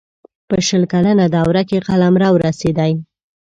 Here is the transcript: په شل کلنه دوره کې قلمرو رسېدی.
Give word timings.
په 0.49 0.55
شل 0.67 0.83
کلنه 0.91 1.25
دوره 1.35 1.61
کې 1.69 1.83
قلمرو 1.87 2.31
رسېدی. 2.45 2.93